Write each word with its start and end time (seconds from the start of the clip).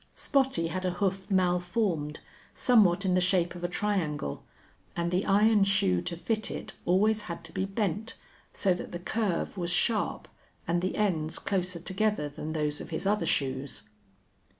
Spottie 0.15 0.69
had 0.69 0.83
a 0.83 0.89
hoof 0.97 1.29
malformed, 1.29 2.21
somewhat 2.55 3.05
in 3.05 3.13
the 3.13 3.21
shape 3.21 3.53
of 3.53 3.63
a 3.63 3.67
triangle, 3.67 4.43
and 4.95 5.11
the 5.11 5.27
iron 5.27 5.63
shoe 5.63 6.01
to 6.01 6.17
fit 6.17 6.49
it 6.49 6.73
always 6.85 7.21
had 7.29 7.43
to 7.43 7.51
be 7.51 7.65
bent, 7.65 8.15
so 8.51 8.73
that 8.73 8.93
the 8.93 8.97
curve 8.99 9.59
was 9.59 9.69
sharp 9.69 10.27
and 10.67 10.81
the 10.81 10.95
ends 10.95 11.37
closer 11.37 11.79
together 11.79 12.27
than 12.29 12.53
those 12.53 12.81
of 12.81 12.89
his 12.89 13.05
other 13.05 13.27
shoes. 13.27 13.83